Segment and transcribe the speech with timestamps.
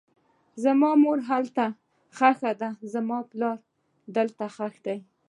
[0.63, 1.65] زما مور هلته
[2.17, 3.57] ښخه ده, زما پلار
[4.15, 4.99] هلته ښخ دی